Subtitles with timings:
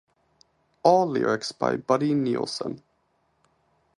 [0.81, 2.81] All lyrics by Buddy Nielsen.